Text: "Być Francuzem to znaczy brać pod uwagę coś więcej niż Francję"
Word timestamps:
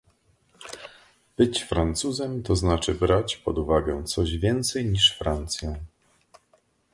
"Być 1.37 1.61
Francuzem 1.61 2.43
to 2.43 2.55
znaczy 2.55 2.95
brać 2.95 3.37
pod 3.37 3.57
uwagę 3.57 4.03
coś 4.03 4.37
więcej 4.37 4.85
niż 4.85 5.15
Francję" 5.17 5.79